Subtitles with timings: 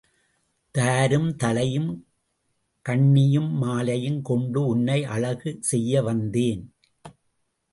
[0.75, 1.91] தாரும் தழையும்
[2.85, 6.63] கண்ணியும் மாலையும் கொண்டு உன்னை அழகு செய்ய வந்தேன்.